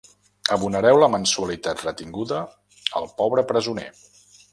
Abonareu 0.53 1.01
la 1.01 1.09
mensualitat 1.15 1.83
retinguda 1.87 2.39
al 3.01 3.07
pobre 3.21 3.45
presoner. 3.53 3.87